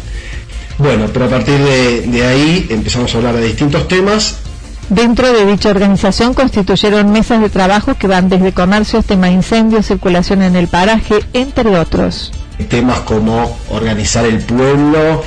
Bueno, 0.79 1.07
pero 1.13 1.27
a 1.27 1.29
partir 1.29 1.59
de, 1.59 2.03
de 2.03 2.27
ahí 2.27 2.67
empezamos 2.71 3.15
a 3.15 3.19
hablar 3.19 3.37
de 3.37 3.47
distintos 3.47 3.87
temas 3.89 4.43
Dentro 4.89 5.33
de 5.33 5.47
dicha 5.47 5.71
organización 5.71 6.35
constituyeron 6.35 7.13
mesas 7.13 7.41
de 7.41 7.49
trabajo 7.49 7.95
que 7.95 8.07
van 8.07 8.29
desde 8.29 8.53
comercios, 8.53 9.07
tema 9.07 9.31
incendios, 9.31 9.87
circulación 9.87 10.43
en 10.43 10.55
el 10.55 10.69
paraje, 10.69 11.15
entre 11.33 11.79
otros. 11.79 12.31
Temas 12.69 13.01
como 13.01 13.59
organizar 13.71 14.27
el 14.27 14.41
pueblo, 14.41 15.23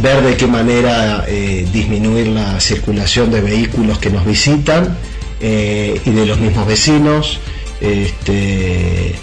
ver 0.00 0.22
de 0.22 0.36
qué 0.36 0.46
manera 0.46 1.24
eh, 1.26 1.66
disminuir 1.72 2.28
la 2.28 2.60
circulación 2.60 3.32
de 3.32 3.40
vehículos 3.40 3.98
que 3.98 4.10
nos 4.10 4.24
visitan 4.24 4.96
eh, 5.40 6.00
y 6.04 6.10
de 6.10 6.24
los 6.24 6.38
mismos 6.38 6.66
vecinos. 6.68 7.40
Este, 7.80 9.16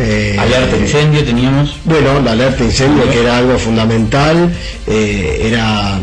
eh, 0.00 0.36
alerta 0.38 0.76
incendio 0.76 1.24
teníamos. 1.24 1.76
Bueno, 1.84 2.20
la 2.20 2.32
alerta 2.32 2.64
incendio 2.64 3.08
que 3.10 3.20
era 3.20 3.38
algo 3.38 3.58
fundamental, 3.58 4.52
era 4.86 5.98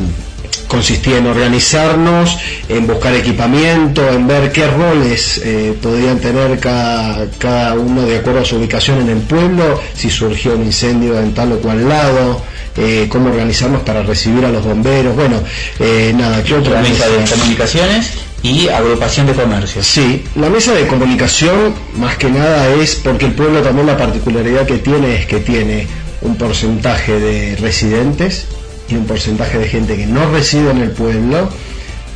consistía 0.68 1.18
en 1.18 1.27
organizarnos, 1.27 2.38
en 2.68 2.88
buscar 2.88 3.16
equipamiento, 3.16 4.08
en 4.10 4.27
ver 4.27 4.51
qué 4.51 4.68
roles 4.68 5.42
podían 5.82 6.20
tener 6.20 6.60
cada, 6.60 7.25
cada, 7.38 7.74
uno 7.74 8.01
de 8.01 8.18
acuerdo 8.18 8.42
a 8.42 8.46
su 8.46 8.58
ubicación 8.58 9.00
en 9.01 9.10
el 9.10 9.20
pueblo, 9.20 9.80
si 9.96 10.10
surgió 10.10 10.56
un 10.56 10.63
incendio 10.63 11.18
en 11.20 11.34
tal 11.34 11.54
o 11.54 11.60
cual 11.60 11.88
lado, 11.88 12.42
eh, 12.77 13.08
cómo 13.10 13.30
organizarnos 13.30 13.82
para 13.82 14.04
recibir 14.04 14.46
a 14.46 14.50
los 14.50 14.63
bomberos, 14.63 15.16
bueno, 15.16 15.42
eh, 15.80 16.13
nada, 16.16 16.44
¿qué 16.44 16.54
otra? 16.54 16.75
La 16.75 16.82
mesa 16.82 17.08
de 17.08 17.25
comunicaciones 17.27 18.27
y 18.44 18.67
agrupación 18.70 19.27
de 19.27 19.34
comercio. 19.34 19.84
Sí, 19.84 20.24
la 20.36 20.50
mesa 20.50 20.74
de 20.74 20.88
comunicación 20.88 21.74
más 21.98 22.17
que 22.17 22.29
nada 22.29 22.70
es 22.75 22.96
porque 22.96 23.25
el 23.25 23.34
pueblo 23.34 23.62
también 23.62 23.88
la 23.88 23.98
particularidad 23.98 24.65
que 24.65 24.77
tiene 24.77 25.15
es 25.15 25.25
que 25.25 25.39
tiene 25.39 25.88
un 26.22 26.36
porcentaje 26.36 27.20
de 27.20 27.56
residentes 27.58 28.48
y 28.89 28.96
un 28.96 29.06
porcentaje 29.06 29.58
de 29.60 29.67
gente 29.67 29.98
que 29.98 30.06
no 30.06 30.29
reside 30.32 30.72
en 30.72 30.77
el 30.77 30.91
pueblo 30.91 31.50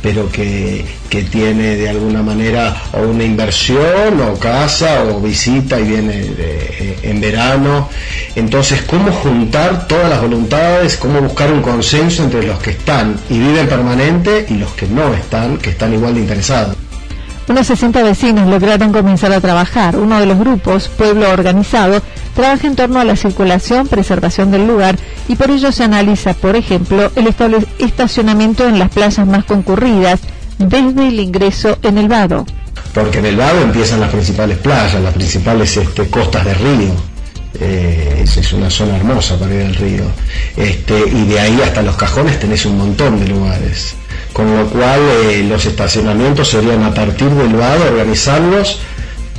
pero 0.02 0.30
que, 0.30 0.84
tiene 1.30 1.76
de 1.76 1.88
alguna 1.88 2.22
manera 2.22 2.74
o 2.92 3.02
una 3.02 3.22
inversión 3.22 4.20
o 4.20 4.38
casa 4.38 5.04
o 5.04 5.20
visita 5.20 5.78
y 5.78 5.84
viene 5.84 6.12
eh, 6.38 6.98
en 7.02 7.20
verano. 7.20 7.88
Entonces, 8.34 8.82
¿cómo 8.82 9.12
juntar 9.12 9.86
todas 9.86 10.10
las 10.10 10.20
voluntades? 10.20 10.96
¿Cómo 10.96 11.20
buscar 11.20 11.52
un 11.52 11.62
consenso 11.62 12.24
entre 12.24 12.42
los 12.42 12.58
que 12.58 12.70
están 12.70 13.16
y 13.30 13.38
viven 13.38 13.68
permanente 13.68 14.46
y 14.48 14.54
los 14.54 14.72
que 14.72 14.86
no 14.86 15.14
están, 15.14 15.58
que 15.58 15.70
están 15.70 15.92
igual 15.92 16.14
de 16.14 16.20
interesados? 16.20 16.76
Unos 17.48 17.66
60 17.66 18.02
vecinos 18.02 18.48
lograron 18.48 18.92
comenzar 18.92 19.32
a 19.32 19.40
trabajar. 19.40 19.96
Uno 19.96 20.18
de 20.18 20.26
los 20.26 20.38
grupos, 20.38 20.88
Pueblo 20.88 21.30
Organizado, 21.30 22.00
trabaja 22.34 22.66
en 22.66 22.76
torno 22.76 23.00
a 23.00 23.04
la 23.04 23.16
circulación, 23.16 23.88
preservación 23.88 24.50
del 24.50 24.66
lugar 24.66 24.98
y 25.28 25.36
por 25.36 25.50
ello 25.50 25.72
se 25.72 25.84
analiza, 25.84 26.34
por 26.34 26.56
ejemplo, 26.56 27.10
el 27.16 27.34
estacionamiento 27.78 28.66
en 28.68 28.78
las 28.78 28.90
plazas 28.90 29.26
más 29.26 29.44
concurridas 29.44 30.20
desde 30.58 31.08
el 31.08 31.20
ingreso 31.20 31.78
en 31.82 31.98
el 31.98 32.08
vado. 32.08 32.46
Porque 32.94 33.18
en 33.18 33.26
el 33.26 33.36
vado 33.36 33.62
empiezan 33.62 34.00
las 34.00 34.10
principales 34.10 34.58
playas, 34.58 35.00
las 35.00 35.14
principales 35.14 35.76
este, 35.76 36.08
costas 36.08 36.44
de 36.44 36.54
río. 36.54 37.12
Eh, 37.60 38.24
es 38.24 38.52
una 38.52 38.70
zona 38.70 38.96
hermosa 38.96 39.38
para 39.38 39.54
ir 39.54 39.62
al 39.62 39.74
río. 39.74 40.04
Este, 40.56 40.98
y 41.08 41.26
de 41.26 41.40
ahí 41.40 41.60
hasta 41.62 41.82
los 41.82 41.96
cajones 41.96 42.38
tenés 42.38 42.64
un 42.66 42.78
montón 42.78 43.20
de 43.20 43.28
lugares. 43.28 43.94
Con 44.32 44.56
lo 44.56 44.66
cual 44.66 45.00
eh, 45.24 45.44
los 45.48 45.64
estacionamientos 45.66 46.48
serían 46.48 46.82
a 46.82 46.94
partir 46.94 47.28
del 47.30 47.54
vado, 47.54 47.84
organizarlos 47.84 48.80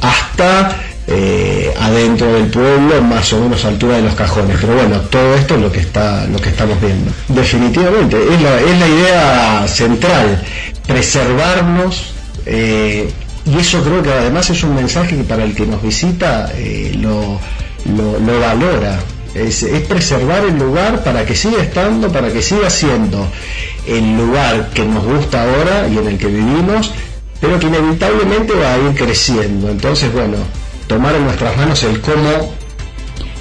hasta 0.02 0.76
eh, 1.08 1.74
adentro 1.80 2.32
del 2.34 2.48
pueblo, 2.48 3.02
más 3.02 3.32
o 3.34 3.40
menos 3.42 3.66
a 3.66 3.70
altura 3.70 3.98
de 3.98 4.04
los 4.04 4.16
cajones. 4.16 4.58
Pero 4.60 4.76
bueno, 4.76 5.00
todo 5.02 5.36
esto 5.36 5.56
es 5.56 5.62
lo 5.62 5.72
que 5.72 5.80
está, 5.80 6.26
lo 6.28 6.40
que 6.40 6.50
estamos 6.50 6.80
viendo. 6.80 7.12
Definitivamente, 7.28 8.18
es 8.18 8.42
la, 8.42 8.60
es 8.62 8.80
la 8.80 8.88
idea 8.88 9.68
central, 9.68 10.44
preservarnos, 10.88 12.14
eh, 12.46 13.10
y 13.46 13.58
eso 13.58 13.84
creo 13.84 14.02
que 14.02 14.12
además 14.12 14.50
es 14.50 14.64
un 14.64 14.76
mensaje 14.76 15.18
que 15.18 15.24
para 15.24 15.44
el 15.44 15.54
que 15.54 15.66
nos 15.66 15.82
visita 15.82 16.52
eh, 16.56 16.96
lo, 16.98 17.40
lo, 17.86 18.40
valora. 18.40 19.00
Es, 19.34 19.64
es, 19.64 19.82
preservar 19.88 20.46
el 20.46 20.58
lugar 20.58 21.04
para 21.04 21.26
que 21.26 21.36
siga 21.36 21.62
estando, 21.62 22.10
para 22.12 22.32
que 22.32 22.42
siga 22.42 22.70
siendo 22.70 23.28
el 23.88 24.16
lugar 24.16 24.70
que 24.74 24.86
nos 24.86 25.04
gusta 25.04 25.44
ahora 25.44 25.88
y 25.88 25.98
en 25.98 26.08
el 26.08 26.18
que 26.18 26.28
vivimos, 26.28 26.92
pero 27.42 27.60
que 27.60 27.66
inevitablemente 27.68 28.54
va 28.54 28.74
a 28.74 28.78
ir 28.78 28.96
creciendo. 28.96 29.70
Entonces, 29.70 30.14
bueno, 30.14 30.38
tomar 30.94 31.16
en 31.16 31.24
nuestras 31.24 31.58
manos 31.58 31.84
el 31.84 32.00
cómo. 32.02 32.54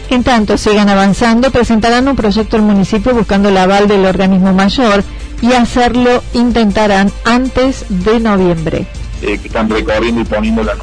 En 0.09 0.25
tanto 0.25 0.57
sigan 0.57 0.89
avanzando, 0.89 1.51
presentarán 1.51 2.09
un 2.09 2.17
proyecto 2.17 2.57
al 2.57 2.63
municipio 2.63 3.15
buscando 3.15 3.51
el 3.51 3.59
aval 3.59 3.89
del 3.89 4.07
organismo 4.07 4.55
mayor 4.55 5.05
y 5.43 5.53
hacerlo 5.53 6.23
intentarán 6.33 7.13
antes 7.25 7.85
de 7.91 8.21
noviembre. 8.21 8.87
Eh, 9.21 9.39
que 9.39 9.49
están 9.49 9.69
recorriendo 9.69 10.23
y 10.23 10.25
poniendo 10.25 10.65
la 10.65 10.73
eh, 10.73 10.79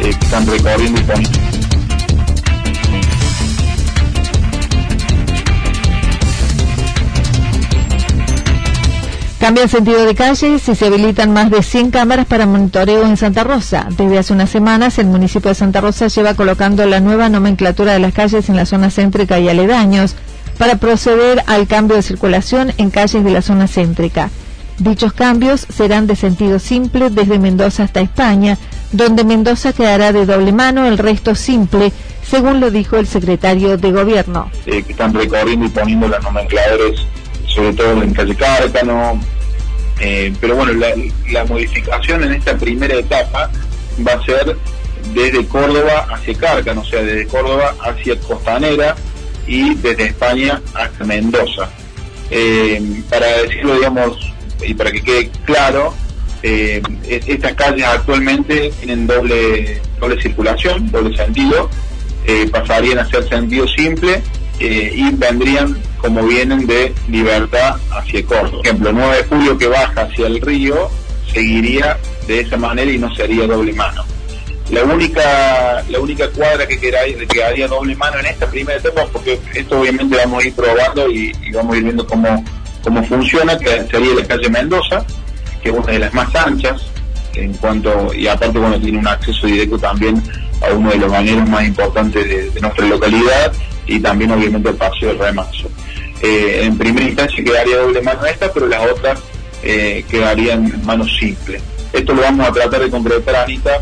que 0.00 0.08
están 0.10 0.46
recorriendo 0.46 1.00
y 1.00 1.04
poniendo 1.04 1.39
Cambia 9.40 9.66
sentido 9.68 10.04
de 10.04 10.14
calles 10.14 10.68
y 10.68 10.74
se 10.74 10.86
habilitan 10.86 11.32
más 11.32 11.50
de 11.50 11.62
100 11.62 11.92
cámaras 11.92 12.26
para 12.26 12.44
monitoreo 12.44 13.06
en 13.06 13.16
Santa 13.16 13.42
Rosa. 13.42 13.86
Desde 13.88 14.18
hace 14.18 14.34
unas 14.34 14.50
semanas, 14.50 14.98
el 14.98 15.06
municipio 15.06 15.48
de 15.48 15.54
Santa 15.54 15.80
Rosa 15.80 16.08
lleva 16.08 16.34
colocando 16.34 16.84
la 16.84 17.00
nueva 17.00 17.30
nomenclatura 17.30 17.94
de 17.94 18.00
las 18.00 18.12
calles 18.12 18.50
en 18.50 18.56
la 18.56 18.66
zona 18.66 18.90
céntrica 18.90 19.38
y 19.40 19.48
aledaños 19.48 20.14
para 20.58 20.76
proceder 20.76 21.42
al 21.46 21.66
cambio 21.66 21.96
de 21.96 22.02
circulación 22.02 22.74
en 22.76 22.90
calles 22.90 23.24
de 23.24 23.30
la 23.30 23.40
zona 23.40 23.66
céntrica. 23.66 24.28
Dichos 24.78 25.14
cambios 25.14 25.66
serán 25.74 26.06
de 26.06 26.16
sentido 26.16 26.58
simple 26.58 27.08
desde 27.08 27.38
Mendoza 27.38 27.84
hasta 27.84 28.02
España, 28.02 28.58
donde 28.92 29.24
Mendoza 29.24 29.72
quedará 29.72 30.12
de 30.12 30.26
doble 30.26 30.52
mano, 30.52 30.86
el 30.86 30.98
resto 30.98 31.34
simple, 31.34 31.92
según 32.22 32.60
lo 32.60 32.70
dijo 32.70 32.98
el 32.98 33.06
secretario 33.06 33.78
de 33.78 33.90
Gobierno. 33.90 34.50
Eh, 34.66 34.84
están 34.86 35.14
recorriendo 35.14 35.64
y 35.64 35.70
poniendo 35.70 36.08
las 36.08 36.22
nomencladoras 36.22 37.06
sobre 37.50 37.72
todo 37.72 38.02
en 38.02 38.14
calle 38.14 38.34
Cárcano, 38.34 39.20
Eh, 40.02 40.32
pero 40.40 40.56
bueno, 40.56 40.72
la, 40.72 41.44
modificación 41.44 42.24
en 42.24 42.32
esta 42.32 42.56
primera 42.56 42.94
etapa 42.94 43.50
va 44.06 44.12
a 44.14 44.24
ser 44.24 44.56
desde 45.12 45.44
Córdoba 45.46 46.06
hacia 46.10 46.32
Cárcano, 46.38 46.80
o 46.80 46.84
sea, 46.86 47.02
desde 47.02 47.26
Córdoba 47.26 47.74
hacia 47.80 48.18
Costanera 48.20 48.96
y 49.46 49.74
desde 49.74 50.04
España 50.04 50.62
hasta 50.72 51.04
Mendoza. 51.04 51.68
Eh, 52.30 53.02
para 53.10 53.26
decirlo, 53.42 53.74
digamos, 53.74 54.32
y 54.66 54.72
para 54.72 54.90
que 54.90 55.02
quede 55.02 55.30
claro, 55.44 55.92
eh, 56.42 56.80
estas 57.06 57.52
calles 57.52 57.84
actualmente 57.84 58.72
tienen 58.78 59.06
doble, 59.06 59.82
doble 60.00 60.22
circulación, 60.22 60.90
doble 60.90 61.14
sentido, 61.14 61.68
pasarían 62.52 63.00
a 63.00 63.10
ser 63.10 63.28
sentido 63.28 63.66
simple 63.68 64.22
y 64.60 65.10
vendrían 65.12 65.80
como 66.00 66.22
vienen 66.22 66.66
de 66.66 66.94
Libertad 67.08 67.76
hacia 67.90 68.24
Córdoba. 68.24 68.50
Por 68.50 68.66
ejemplo, 68.66 68.92
9 68.92 69.16
de 69.16 69.24
julio 69.24 69.58
que 69.58 69.66
baja 69.66 70.02
hacia 70.02 70.26
el 70.26 70.40
río 70.40 70.90
seguiría 71.32 71.98
de 72.26 72.40
esa 72.40 72.56
manera 72.56 72.90
y 72.90 72.98
no 72.98 73.14
sería 73.14 73.46
doble 73.46 73.72
mano. 73.72 74.04
La 74.70 74.84
única, 74.84 75.82
la 75.88 75.98
única 75.98 76.28
cuadra 76.30 76.66
que 76.66 76.78
quedaría, 76.78 77.66
doble 77.66 77.96
mano 77.96 78.20
en 78.20 78.26
esta 78.26 78.46
primera 78.46 78.78
etapa, 78.78 79.04
porque 79.12 79.40
esto 79.54 79.80
obviamente 79.80 80.16
vamos 80.16 80.44
a 80.44 80.46
ir 80.46 80.54
probando 80.54 81.10
y, 81.10 81.32
vamos 81.52 81.74
a 81.74 81.78
ir 81.78 81.84
viendo 81.84 82.06
cómo, 82.06 82.44
cómo 82.82 83.02
funciona, 83.04 83.58
que 83.58 83.84
sería 83.90 84.14
la 84.14 84.24
calle 84.24 84.48
Mendoza, 84.48 85.04
que 85.60 85.70
es 85.70 85.74
una 85.74 85.92
de 85.92 85.98
las 85.98 86.14
más 86.14 86.32
anchas 86.36 86.82
en 87.34 87.52
cuanto, 87.54 88.14
y 88.14 88.28
aparte 88.28 88.58
bueno, 88.58 88.80
tiene 88.80 88.98
un 88.98 89.08
acceso 89.08 89.46
directo 89.46 89.78
también 89.78 90.22
a 90.60 90.72
uno 90.72 90.90
de 90.90 90.98
los 90.98 91.10
bañeros 91.10 91.48
más 91.48 91.64
importantes 91.64 92.54
de 92.54 92.60
nuestra 92.60 92.86
localidad 92.86 93.52
y 93.90 93.98
también 93.98 94.30
obviamente 94.30 94.68
el 94.68 94.76
paseo 94.76 95.08
del 95.08 95.18
Remazo. 95.18 95.68
Eh, 96.22 96.60
en 96.62 96.78
primera 96.78 97.06
instancia 97.06 97.42
quedaría 97.42 97.78
doble 97.78 98.00
mano 98.02 98.24
esta, 98.24 98.52
pero 98.52 98.68
las 98.68 98.88
otras 98.90 99.18
eh, 99.62 100.04
quedarían 100.08 100.80
mano 100.84 101.04
simple. 101.08 101.60
Esto 101.92 102.14
lo 102.14 102.22
vamos 102.22 102.48
a 102.48 102.52
tratar 102.52 102.80
de 102.82 102.90
concretar, 102.90 103.34
Anita. 103.34 103.72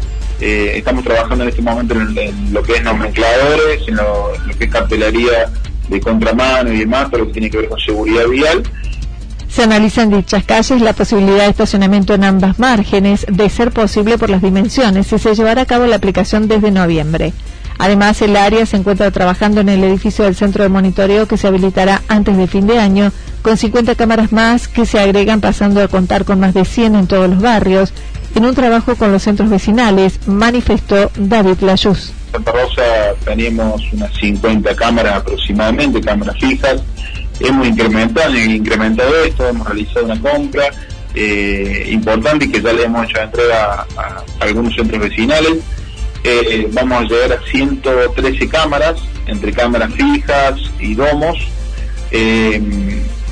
Eh, 0.40 0.72
estamos 0.76 1.04
trabajando 1.04 1.44
en 1.44 1.50
este 1.50 1.60
momento 1.60 1.94
en, 1.94 2.54
lo 2.54 2.62
que 2.62 2.72
es 2.74 2.82
nomencladores, 2.82 3.86
en 3.86 3.96
lo, 3.96 4.32
que 4.58 4.64
es 4.64 4.70
cartelería 4.70 5.50
de 5.88 6.00
contramano 6.00 6.72
y 6.72 6.78
demás, 6.78 7.08
pero 7.10 7.26
que 7.26 7.32
tiene 7.32 7.50
que 7.50 7.58
ver 7.58 7.68
con 7.68 7.78
seguridad 7.78 8.26
vial. 8.28 8.62
Se 9.50 9.64
analiza 9.64 10.02
en 10.02 10.10
dichas 10.10 10.44
calles 10.44 10.80
la 10.80 10.94
posibilidad 10.94 11.44
de 11.44 11.50
estacionamiento 11.50 12.14
en 12.14 12.24
ambas 12.24 12.58
márgenes, 12.58 13.26
de 13.28 13.50
ser 13.50 13.72
posible 13.72 14.16
por 14.16 14.30
las 14.30 14.40
dimensiones, 14.40 15.12
y 15.12 15.18
se 15.18 15.34
llevará 15.34 15.62
a 15.62 15.66
cabo 15.66 15.86
la 15.86 15.96
aplicación 15.96 16.48
desde 16.48 16.70
noviembre. 16.70 17.32
Además, 17.78 18.20
el 18.22 18.36
área 18.36 18.66
se 18.66 18.76
encuentra 18.76 19.10
trabajando 19.12 19.60
en 19.60 19.68
el 19.68 19.84
edificio 19.84 20.24
del 20.24 20.34
centro 20.34 20.64
de 20.64 20.68
monitoreo 20.68 21.26
que 21.28 21.36
se 21.36 21.46
habilitará 21.46 22.02
antes 22.08 22.36
de 22.36 22.48
fin 22.48 22.66
de 22.66 22.78
año, 22.78 23.12
con 23.42 23.56
50 23.56 23.94
cámaras 23.94 24.32
más 24.32 24.66
que 24.66 24.84
se 24.84 24.98
agregan 24.98 25.40
pasando 25.40 25.80
a 25.80 25.88
contar 25.88 26.24
con 26.24 26.40
más 26.40 26.54
de 26.54 26.64
100 26.64 26.96
en 26.96 27.06
todos 27.06 27.30
los 27.30 27.40
barrios, 27.40 27.92
en 28.34 28.44
un 28.44 28.54
trabajo 28.54 28.96
con 28.96 29.12
los 29.12 29.22
centros 29.22 29.48
vecinales, 29.48 30.26
manifestó 30.26 31.10
David 31.16 31.60
Layuz. 31.60 32.12
En 32.26 32.32
Santa 32.32 32.52
Rosa 32.52 32.82
tenemos 33.24 33.80
unas 33.92 34.12
50 34.14 34.74
cámaras 34.74 35.16
aproximadamente, 35.18 36.00
cámaras 36.00 36.36
fijas. 36.38 36.82
Hemos 37.40 37.68
incrementado, 37.68 38.36
incrementado 38.36 39.24
esto, 39.24 39.48
hemos 39.48 39.66
realizado 39.66 40.06
una 40.06 40.20
compra 40.20 40.64
eh, 41.14 41.88
importante 41.90 42.50
que 42.50 42.60
ya 42.60 42.72
le 42.72 42.84
hemos 42.84 43.08
hecho 43.08 43.20
entrega 43.20 43.86
a 43.96 44.24
algunos 44.40 44.74
centros 44.74 45.00
vecinales 45.00 45.58
eh, 46.28 46.68
vamos 46.72 47.00
a 47.00 47.04
llegar 47.04 47.32
a 47.32 47.50
113 47.50 48.48
cámaras, 48.48 49.00
entre 49.26 49.52
cámaras 49.52 49.92
fijas 49.94 50.60
y 50.78 50.94
domos. 50.94 51.38
Eh, 52.10 52.60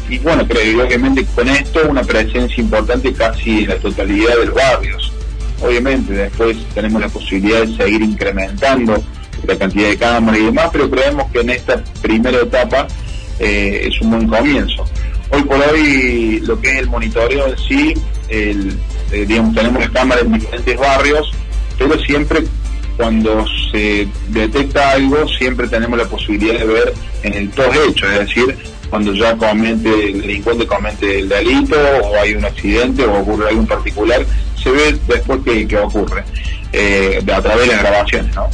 y 0.09 0.19
bueno, 0.19 0.47
creo 0.47 0.87
obviamente 0.87 1.27
con 1.35 1.49
esto 1.49 1.81
una 1.89 2.03
presencia 2.03 2.63
importante 2.63 3.13
casi 3.13 3.65
en 3.65 3.69
la 3.69 3.77
totalidad 3.77 4.37
de 4.39 4.47
los 4.47 4.55
barrios. 4.55 5.13
Obviamente 5.61 6.13
después 6.13 6.57
tenemos 6.75 7.01
la 7.01 7.09
posibilidad 7.09 7.67
de 7.67 7.77
seguir 7.77 8.03
incrementando 8.03 9.03
la 9.47 9.59
cantidad 9.59 9.89
de 9.89 9.97
cámaras 9.99 10.41
y 10.41 10.45
demás, 10.45 10.69
pero 10.73 10.91
creemos 10.91 11.31
que 11.33 11.41
en 11.41 11.51
esta 11.51 11.83
primera 12.01 12.41
etapa 12.41 12.87
eh, 13.39 13.89
es 13.91 14.01
un 14.01 14.11
buen 14.11 14.29
comienzo. 14.29 14.85
Hoy 15.31 15.43
por 15.43 15.61
hoy 15.61 16.41
lo 16.41 16.61
que 16.61 16.71
es 16.71 16.79
el 16.79 16.89
monitoreo 16.89 17.49
en 17.49 17.59
sí, 17.59 17.95
digamos, 19.27 19.55
tenemos 19.55 19.81
las 19.81 19.91
cámaras 19.91 20.25
en 20.25 20.33
diferentes 20.35 20.79
barrios, 20.79 21.33
pero 21.79 21.99
siempre 22.01 22.45
cuando 22.97 23.45
se 23.71 24.09
detecta 24.29 24.93
algo 24.93 25.27
siempre 25.29 25.69
tenemos 25.69 25.99
la 25.99 26.07
posibilidad 26.07 26.59
de 26.59 26.67
ver 26.67 26.95
en 27.23 27.35
el 27.35 27.51
todo 27.51 27.73
hecho, 27.89 28.11
es 28.11 28.21
decir, 28.21 28.57
cuando 28.91 29.13
ya 29.13 29.37
comente 29.37 29.89
el 30.11 30.21
delincuente 30.23 30.67
comete 30.67 31.21
el 31.21 31.29
delito 31.29 31.77
o 32.05 32.21
hay 32.21 32.35
un 32.35 32.45
accidente 32.45 33.05
o 33.05 33.21
ocurre 33.21 33.49
algo 33.49 33.61
en 33.61 33.67
particular, 33.67 34.25
se 34.63 34.71
ve 34.71 34.99
después 35.09 35.41
que, 35.45 35.77
ocurre 35.79 36.25
eh, 36.73 37.21
a 37.21 37.43
través 37.43 37.69
de 37.69 37.75
las 37.75 37.83
grabaciones, 37.83 38.35
¿no? 38.35 38.49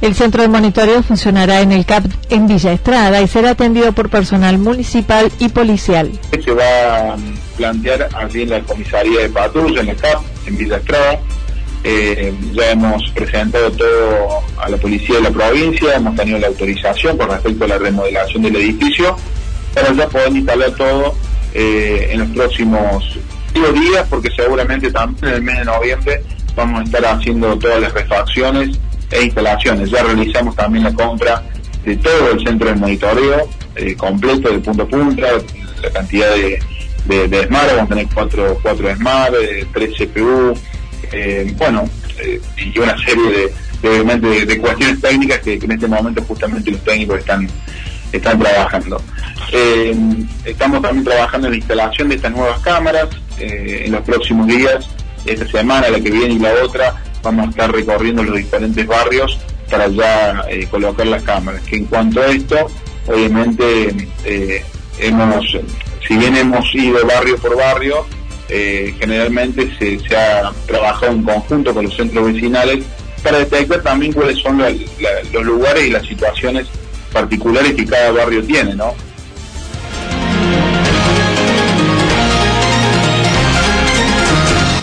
El 0.00 0.14
centro 0.14 0.42
de 0.42 0.48
monitoreo 0.48 1.02
funcionará 1.02 1.62
en 1.62 1.72
el 1.72 1.86
CAP 1.86 2.04
en 2.28 2.46
Villa 2.46 2.72
Estrada 2.72 3.22
y 3.22 3.28
será 3.28 3.50
atendido 3.50 3.92
por 3.92 4.10
personal 4.10 4.58
municipal 4.58 5.32
y 5.38 5.48
policial. 5.48 6.12
Se 6.44 6.50
va 6.50 7.12
a 7.12 7.16
plantear 7.56 8.10
allí 8.14 8.42
en 8.42 8.50
la 8.50 8.60
comisaría 8.60 9.20
de 9.20 9.30
patrulla, 9.30 9.80
en 9.80 9.88
el 9.88 9.96
CAP, 9.96 10.22
en 10.46 10.58
Villa 10.58 10.76
Estrada, 10.76 11.20
eh, 11.84 12.32
ya 12.52 12.70
hemos 12.70 13.10
presentado 13.10 13.70
todo 13.72 14.40
a 14.56 14.70
la 14.70 14.76
policía 14.78 15.16
de 15.16 15.22
la 15.22 15.30
provincia, 15.30 15.94
hemos 15.94 16.16
tenido 16.16 16.38
la 16.38 16.46
autorización 16.46 17.18
con 17.18 17.28
respecto 17.28 17.64
a 17.64 17.68
la 17.68 17.78
remodelación 17.78 18.42
del 18.42 18.56
edificio, 18.56 19.14
para 19.74 19.92
ya 19.92 20.08
poder 20.08 20.34
instalar 20.34 20.70
todo 20.72 21.14
eh, 21.52 22.08
en 22.10 22.20
los 22.20 22.28
próximos 22.30 23.18
días, 23.52 24.06
porque 24.08 24.30
seguramente 24.34 24.90
también 24.90 25.26
en 25.26 25.34
el 25.34 25.42
mes 25.42 25.58
de 25.58 25.64
noviembre 25.66 26.22
vamos 26.56 26.80
a 26.80 26.84
estar 26.84 27.04
haciendo 27.04 27.58
todas 27.58 27.80
las 27.80 27.92
refacciones 27.92 28.78
e 29.10 29.24
instalaciones. 29.24 29.90
Ya 29.90 30.02
realizamos 30.02 30.56
también 30.56 30.84
la 30.84 30.94
compra 30.94 31.42
de 31.84 31.96
todo 31.96 32.32
el 32.32 32.44
centro 32.46 32.68
de 32.68 32.74
monitoreo 32.76 33.48
eh, 33.76 33.94
completo 33.94 34.50
de 34.50 34.58
punto 34.58 34.84
a 34.84 34.88
punta, 34.88 35.26
la 35.82 35.90
cantidad 35.90 36.30
de, 36.34 37.28
de, 37.28 37.46
Smart, 37.46 37.66
vamos 37.68 37.84
a 37.84 37.88
tener 37.88 38.06
cuatro, 38.14 38.58
cuatro 38.62 38.96
Smart, 38.96 39.34
tres 39.72 39.90
CPU, 39.98 40.54
eh, 41.14 41.54
bueno, 41.56 41.88
eh, 42.18 42.40
y 42.56 42.78
una 42.78 42.96
serie 42.98 43.52
de, 43.82 44.46
de, 44.46 44.58
cuestiones 44.58 45.00
técnicas 45.00 45.38
que, 45.40 45.54
en 45.54 45.72
este 45.72 45.86
momento 45.86 46.22
justamente 46.22 46.70
los 46.70 46.82
técnicos 46.82 47.18
están 47.18 47.48
están 48.12 48.38
trabajando. 48.38 49.00
Eh, 49.52 49.96
estamos 50.44 50.82
también 50.82 51.04
trabajando 51.04 51.48
en 51.48 51.52
la 51.52 51.56
instalación 51.56 52.08
de 52.08 52.16
estas 52.16 52.32
nuevas 52.32 52.60
cámaras. 52.60 53.08
en 53.38 53.90
los 53.90 54.02
próximos 54.02 54.46
días, 54.46 54.86
esta 55.26 55.46
semana, 55.48 55.88
la 55.88 55.98
que 55.98 56.10
viene 56.10 56.34
y 56.34 56.38
la 56.38 56.52
otra, 56.62 56.94
vamos 57.22 57.46
a 57.46 57.50
estar 57.50 57.72
recorriendo 57.72 58.22
los 58.22 58.36
diferentes 58.36 58.86
barrios 58.86 59.38
para 59.68 59.88
ya 59.88 60.44
colocar 60.70 61.06
las 61.06 61.24
cámaras. 61.24 61.60
Que 61.62 61.76
en 61.76 61.86
cuanto 61.86 62.20
a 62.20 62.26
esto, 62.26 62.68
obviamente 63.08 64.08
hemos, 65.00 65.44
si 66.06 66.16
bien 66.16 66.36
hemos 66.36 66.72
ido 66.72 67.04
barrio 67.04 67.36
por 67.38 67.56
barrio, 67.56 68.06
eh, 68.48 68.94
generalmente 68.98 69.70
se, 69.78 69.98
ha 70.16 70.52
trabajado 70.66 71.12
en 71.12 71.22
conjunto 71.22 71.72
con 71.72 71.84
los 71.84 71.96
centros 71.96 72.32
vecinales 72.32 72.84
para 73.22 73.38
detectar 73.38 73.80
también 73.82 74.12
cuáles 74.12 74.38
son 74.38 74.58
los 74.58 75.44
lugares 75.44 75.86
y 75.86 75.90
las 75.90 76.04
situaciones 76.06 76.66
particulares 77.12 77.74
que 77.74 77.86
cada 77.86 78.10
barrio 78.12 78.42
tiene, 78.44 78.74
¿no? 78.74 78.92